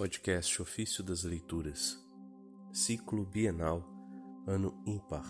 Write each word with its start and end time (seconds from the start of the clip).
Podcast 0.00 0.62
Ofício 0.62 1.04
das 1.04 1.24
Leituras, 1.24 2.02
Ciclo 2.72 3.22
Bienal, 3.22 3.86
Ano 4.46 4.82
Ímpar, 4.86 5.26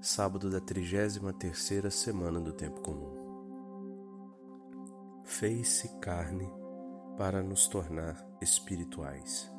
sábado 0.00 0.48
da 0.48 0.60
33ª 0.60 1.90
semana 1.90 2.38
do 2.38 2.52
Tempo 2.52 2.80
Comum. 2.82 3.10
Fez-se 5.24 5.88
carne 5.98 6.48
para 7.18 7.42
nos 7.42 7.66
tornar 7.66 8.24
espirituais. 8.40 9.50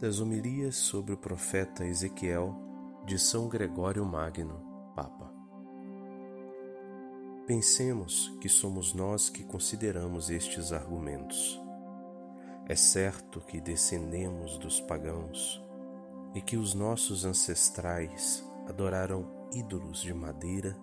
Das 0.00 0.20
homilias 0.20 0.76
sobre 0.76 1.12
o 1.12 1.18
profeta 1.18 1.84
Ezequiel 1.84 2.56
de 3.04 3.18
São 3.18 3.46
Gregório 3.46 4.06
Magno, 4.06 4.92
Papa. 4.96 5.30
Pensemos 7.46 8.34
que 8.40 8.48
somos 8.48 8.94
nós 8.94 9.28
que 9.28 9.44
consideramos 9.44 10.30
estes 10.30 10.72
argumentos 10.72 11.60
é 12.68 12.76
certo 12.76 13.40
que 13.40 13.60
descendemos 13.60 14.58
dos 14.58 14.80
pagãos 14.80 15.62
e 16.34 16.40
que 16.40 16.56
os 16.56 16.74
nossos 16.74 17.24
ancestrais 17.24 18.44
adoraram 18.68 19.48
ídolos 19.52 20.00
de 20.02 20.14
madeira 20.14 20.76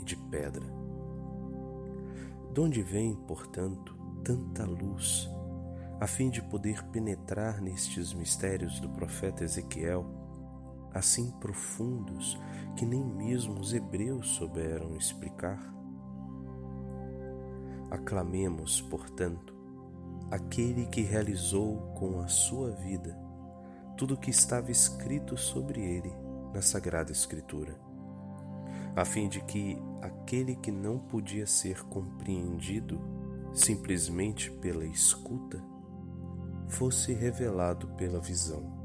e 0.00 0.04
de 0.04 0.16
pedra. 0.16 0.66
De 2.52 2.60
onde 2.60 2.82
vem, 2.82 3.14
portanto, 3.14 3.96
tanta 4.24 4.64
luz 4.64 5.28
a 6.00 6.06
fim 6.06 6.30
de 6.30 6.40
poder 6.40 6.84
penetrar 6.84 7.60
nestes 7.60 8.12
mistérios 8.14 8.78
do 8.78 8.88
profeta 8.88 9.42
Ezequiel, 9.42 10.06
assim 10.94 11.30
profundos 11.40 12.38
que 12.76 12.86
nem 12.86 13.04
mesmo 13.04 13.60
os 13.60 13.72
hebreus 13.72 14.28
souberam 14.36 14.96
explicar? 14.96 15.58
Aclamemos, 17.90 18.80
portanto, 18.82 19.57
aquele 20.30 20.86
que 20.86 21.00
realizou 21.00 21.92
com 21.94 22.20
a 22.20 22.28
sua 22.28 22.70
vida 22.70 23.18
tudo 23.96 24.14
o 24.14 24.16
que 24.16 24.30
estava 24.30 24.70
escrito 24.70 25.36
sobre 25.36 25.80
ele 25.80 26.12
na 26.52 26.62
Sagrada 26.62 27.10
Escritura, 27.10 27.76
a 28.94 29.04
fim 29.04 29.28
de 29.28 29.40
que 29.40 29.76
aquele 30.00 30.54
que 30.54 30.70
não 30.70 30.98
podia 30.98 31.46
ser 31.46 31.82
compreendido 31.84 33.00
simplesmente 33.52 34.50
pela 34.50 34.84
escuta 34.84 35.60
fosse 36.68 37.12
revelado 37.12 37.88
pela 37.96 38.20
visão. 38.20 38.76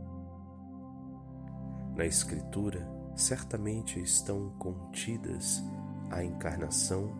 Na 1.96 2.06
Escritura, 2.06 2.90
certamente 3.16 4.00
estão 4.02 4.50
contidas 4.58 5.62
a 6.10 6.24
encarnação, 6.24 7.12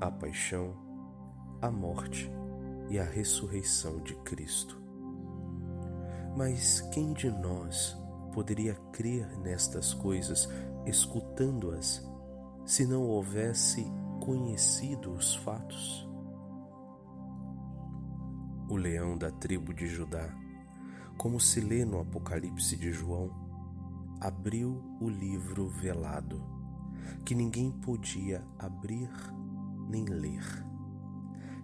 a 0.00 0.10
paixão, 0.10 0.74
a 1.60 1.70
morte 1.70 2.32
e 2.90 2.98
a 2.98 3.04
ressurreição 3.04 4.02
de 4.02 4.14
Cristo. 4.16 4.78
Mas 6.36 6.80
quem 6.92 7.12
de 7.12 7.30
nós 7.30 7.96
poderia 8.32 8.74
crer 8.92 9.38
nestas 9.38 9.94
coisas 9.94 10.48
escutando-as 10.84 12.04
se 12.66 12.84
não 12.84 13.02
houvesse 13.02 13.86
conhecido 14.20 15.12
os 15.12 15.36
fatos? 15.36 16.08
O 18.68 18.76
leão 18.76 19.16
da 19.16 19.30
tribo 19.30 19.72
de 19.72 19.86
Judá, 19.86 20.28
como 21.16 21.40
se 21.40 21.60
lê 21.60 21.84
no 21.84 22.00
Apocalipse 22.00 22.76
de 22.76 22.92
João, 22.92 23.30
abriu 24.20 24.82
o 25.00 25.08
livro 25.08 25.68
velado, 25.68 26.42
que 27.24 27.34
ninguém 27.34 27.70
podia 27.70 28.44
abrir 28.58 29.10
nem 29.88 30.04
ler, 30.04 30.44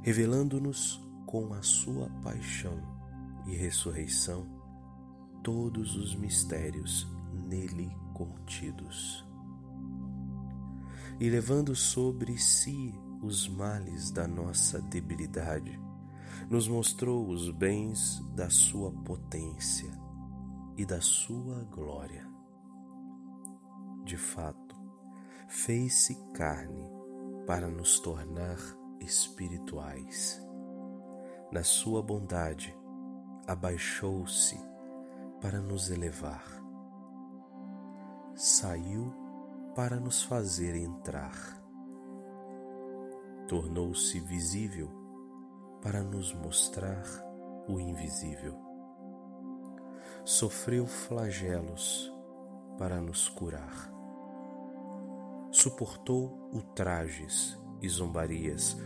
revelando-nos 0.02 1.05
com 1.26 1.52
a 1.52 1.62
sua 1.62 2.08
paixão 2.22 2.80
e 3.46 3.54
ressurreição 3.54 4.46
todos 5.42 5.96
os 5.96 6.14
mistérios 6.14 7.06
nele 7.32 7.90
contidos. 8.14 9.26
E 11.18 11.28
levando 11.28 11.74
sobre 11.74 12.38
si 12.38 12.94
os 13.22 13.48
males 13.48 14.10
da 14.10 14.26
nossa 14.28 14.80
debilidade, 14.80 15.80
nos 16.48 16.68
mostrou 16.68 17.28
os 17.28 17.50
bens 17.50 18.22
da 18.34 18.48
sua 18.48 18.92
potência 18.92 19.90
e 20.76 20.84
da 20.84 21.00
sua 21.00 21.64
glória. 21.64 22.28
De 24.04 24.16
fato, 24.16 24.76
fez-se 25.48 26.14
carne 26.32 26.88
para 27.46 27.68
nos 27.68 27.98
tornar 27.98 28.58
espirituais 29.00 30.45
na 31.50 31.62
sua 31.62 32.02
bondade, 32.02 32.76
abaixou-se 33.46 34.58
para 35.40 35.60
nos 35.60 35.90
elevar. 35.90 36.44
Saiu 38.34 39.12
para 39.74 40.00
nos 40.00 40.22
fazer 40.22 40.74
entrar. 40.74 41.62
Tornou-se 43.46 44.18
visível 44.20 44.90
para 45.80 46.02
nos 46.02 46.34
mostrar 46.34 47.04
o 47.68 47.78
invisível. 47.78 48.58
Sofreu 50.24 50.86
flagelos 50.86 52.12
para 52.76 53.00
nos 53.00 53.28
curar. 53.28 53.92
Suportou 55.52 56.50
ultrajes 56.52 57.56
e 57.80 57.88
zombarias 57.88 58.76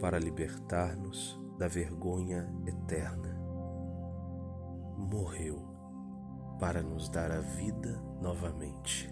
para 0.00 0.18
libertar-nos 0.18 1.43
da 1.64 1.68
vergonha 1.68 2.46
eterna. 2.66 3.34
Morreu 4.98 5.62
para 6.60 6.82
nos 6.82 7.08
dar 7.08 7.30
a 7.30 7.40
vida 7.40 7.98
novamente. 8.20 9.10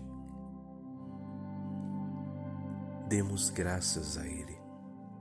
Demos 3.09 3.49
graças 3.49 4.19
a 4.19 4.27
Ele, 4.27 4.61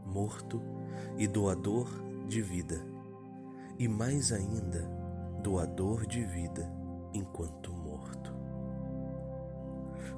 morto 0.06 0.62
e 1.18 1.26
doador 1.26 1.88
de 2.28 2.42
vida, 2.42 2.86
e 3.80 3.88
mais 3.88 4.34
ainda, 4.34 4.82
doador 5.42 6.06
de 6.06 6.26
vida 6.26 6.70
enquanto 7.14 7.72
morto. 7.72 8.36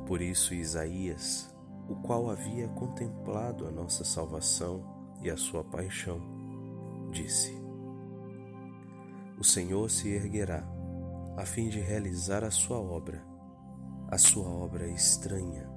Por 0.08 0.20
isso, 0.20 0.56
Isaías, 0.56 1.56
o 1.88 1.96
qual 1.96 2.32
havia 2.32 2.68
contemplado 2.70 3.68
a 3.68 3.72
nossa 3.72 4.04
salvação 4.04 4.84
e 5.22 5.30
a 5.30 5.38
sua 5.38 5.64
paixão, 5.64 6.43
disse: 7.14 7.56
O 9.40 9.44
Senhor 9.44 9.90
se 9.90 10.10
erguerá 10.10 10.68
a 11.38 11.46
fim 11.46 11.70
de 11.70 11.80
realizar 11.80 12.44
a 12.44 12.52
sua 12.52 12.80
obra, 12.80 13.24
a 14.10 14.18
sua 14.18 14.48
obra 14.50 14.88
estranha, 14.88 15.70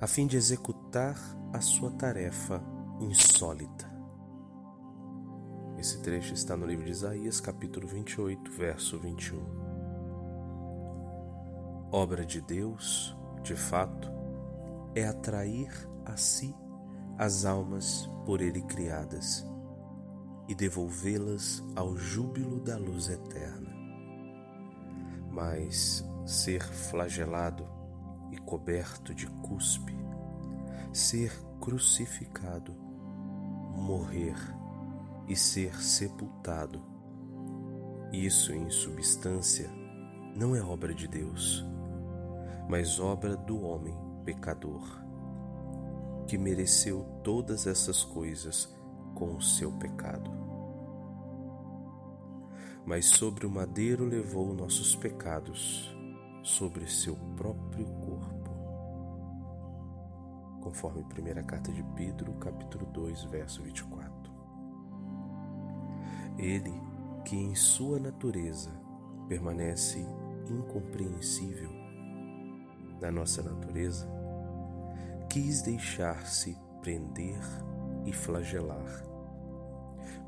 a 0.00 0.06
fim 0.06 0.26
de 0.26 0.36
executar 0.36 1.18
a 1.52 1.60
sua 1.60 1.90
tarefa 1.90 2.62
insólita. 3.00 3.88
Esse 5.76 6.00
trecho 6.00 6.34
está 6.34 6.56
no 6.56 6.66
livro 6.66 6.84
de 6.84 6.92
Isaías, 6.92 7.40
capítulo 7.40 7.86
28, 7.86 8.50
verso 8.52 8.98
21. 8.98 9.40
Obra 11.90 12.24
de 12.24 12.40
Deus, 12.40 13.16
de 13.42 13.54
fato, 13.54 14.10
é 14.94 15.06
atrair 15.06 15.70
a 16.04 16.16
si 16.16 16.54
as 17.16 17.44
almas 17.44 18.10
por 18.26 18.40
ele 18.40 18.62
criadas 18.62 19.46
e 20.48 20.54
devolvê-las 20.54 21.62
ao 21.76 21.96
júbilo 21.96 22.58
da 22.58 22.76
luz 22.76 23.08
eterna. 23.08 23.70
Mas 25.30 26.04
ser 26.26 26.62
flagelado 26.62 27.68
e 28.32 28.38
coberto 28.38 29.14
de 29.14 29.26
cuspe, 29.26 29.96
ser 30.92 31.32
crucificado, 31.60 32.72
morrer 33.74 34.36
e 35.28 35.36
ser 35.36 35.80
sepultado, 35.80 36.82
isso 38.12 38.54
em 38.54 38.70
substância 38.70 39.70
não 40.34 40.56
é 40.56 40.62
obra 40.62 40.94
de 40.94 41.06
Deus, 41.06 41.62
mas 42.66 42.98
obra 42.98 43.36
do 43.36 43.60
homem 43.62 43.94
pecador, 44.24 45.02
que 46.26 46.38
mereceu 46.38 47.04
todas 47.22 47.66
essas 47.66 48.02
coisas 48.02 48.74
com 49.14 49.34
o 49.36 49.42
seu 49.42 49.70
pecado. 49.72 50.37
Mas 52.88 53.04
sobre 53.04 53.44
o 53.44 53.50
madeiro 53.50 54.06
levou 54.06 54.54
nossos 54.54 54.96
pecados 54.96 55.94
sobre 56.42 56.86
seu 56.86 57.14
próprio 57.36 57.84
corpo. 57.84 58.50
Conforme 60.62 61.04
primeira 61.04 61.42
carta 61.42 61.70
de 61.70 61.82
Pedro, 61.94 62.32
capítulo 62.36 62.86
2, 62.86 63.24
verso 63.24 63.62
24. 63.62 64.32
Ele, 66.38 66.72
que 67.26 67.36
em 67.36 67.54
sua 67.54 67.98
natureza 67.98 68.70
permanece 69.28 69.98
incompreensível 70.48 71.70
na 73.02 73.12
nossa 73.12 73.42
natureza, 73.42 74.08
quis 75.28 75.60
deixar-se 75.60 76.56
prender 76.80 77.38
e 78.06 78.14
flagelar 78.14 79.17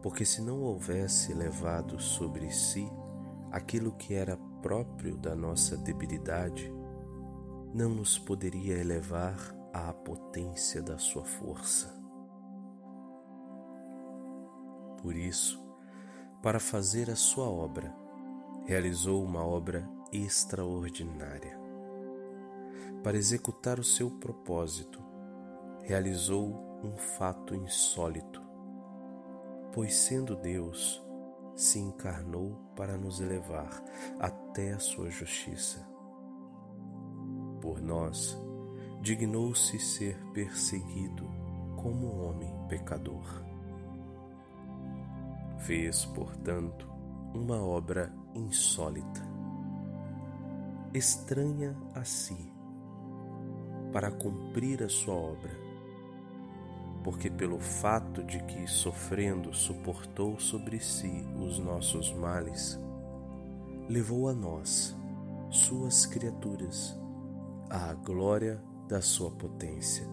Porque 0.03 0.25
se 0.25 0.41
não 0.41 0.61
houvesse 0.63 1.35
levado 1.35 2.01
sobre 2.01 2.51
si 2.51 2.91
aquilo 3.51 3.93
que 3.93 4.15
era 4.15 4.37
próprio 4.63 5.17
da 5.17 5.35
nossa 5.35 5.77
debilidade, 5.77 6.73
não 7.75 7.91
nos 7.91 8.19
poderia 8.19 8.79
elevar 8.79 9.37
à 9.73 9.93
potência 9.93 10.83
da 10.83 10.99
sua 10.99 11.25
força. 11.25 11.99
Por 15.03 15.15
isso, 15.17 15.61
para 16.43 16.59
fazer 16.61 17.11
a 17.11 17.17
sua 17.17 17.49
obra, 17.49 17.95
realizou 18.65 19.25
uma 19.25 19.45
obra 19.45 19.89
extraordinária. 20.13 21.59
Para 23.03 23.17
executar 23.17 23.79
o 23.79 23.85
seu 23.85 24.11
propósito, 24.11 25.03
realizou 25.83 26.81
um 26.85 26.97
fato 26.97 27.55
insólito, 27.55 28.43
pois, 29.73 29.95
sendo 29.95 30.35
Deus, 30.37 31.03
se 31.55 31.79
encarnou 31.79 32.57
para 32.75 32.97
nos 32.97 33.21
elevar 33.21 33.83
até 34.19 34.73
a 34.73 34.79
sua 34.79 35.11
justiça. 35.11 35.87
Por 37.61 37.81
nós, 37.81 38.37
dignou-se 39.01 39.79
ser 39.79 40.17
perseguido 40.33 41.27
como 41.77 42.07
um 42.07 42.29
homem 42.29 42.53
pecador. 42.69 43.45
Fez, 45.59 46.05
portanto, 46.07 46.89
uma 47.35 47.63
obra 47.63 48.13
insólita, 48.35 49.23
estranha 50.93 51.77
a 51.95 52.05
si, 52.05 52.53
para 53.93 54.11
cumprir 54.11 54.83
a 54.83 54.89
sua 54.89 55.15
obra, 55.15 55.70
porque 57.03 57.31
pelo 57.31 57.59
fato 57.59 58.23
de 58.23 58.43
que, 58.45 58.67
sofrendo, 58.67 59.55
suportou 59.55 60.39
sobre 60.39 60.79
si 60.81 61.27
os 61.37 61.59
nossos 61.59 62.13
males, 62.13 62.79
levou 63.89 64.29
a 64.29 64.35
nós, 64.35 64.97
suas 65.51 66.07
criaturas, 66.07 66.99
à 67.69 67.95
glória 67.95 68.63
da 68.89 69.01
sua 69.01 69.31
potência, 69.31 70.07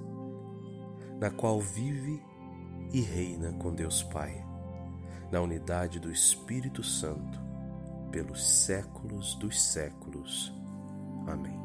na 1.20 1.30
qual 1.30 1.60
vive 1.60 2.22
e 2.94 3.02
reina 3.02 3.52
com 3.54 3.74
Deus 3.74 4.04
Pai, 4.04 4.46
na 5.32 5.42
unidade 5.42 6.00
do 6.00 6.12
Espírito 6.12 6.84
Santo 6.84 7.48
pelos 8.12 8.48
séculos 8.48 9.36
dos 9.36 9.62
séculos. 9.62 10.54
Amém. 11.28 11.57